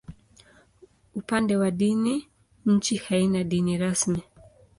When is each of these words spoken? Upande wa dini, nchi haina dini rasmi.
Upande 1.15 1.57
wa 1.57 1.71
dini, 1.71 2.27
nchi 2.65 2.95
haina 2.95 3.43
dini 3.43 3.77
rasmi. 3.77 4.23